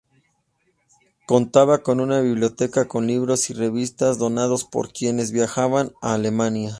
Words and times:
Contaba 1.27 1.83
con 1.83 1.99
una 1.99 2.21
biblioteca, 2.21 2.87
con 2.87 3.05
libros 3.05 3.51
y 3.51 3.53
revistas 3.53 4.17
donados 4.17 4.63
por 4.63 4.91
quienes 4.91 5.31
viajaban 5.31 5.91
a 6.01 6.15
Alemania. 6.15 6.69